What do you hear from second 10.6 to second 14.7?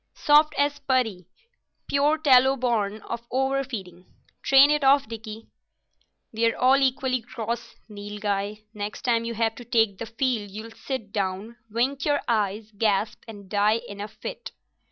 sit down, wink your eyes, gasp, and die in a fit."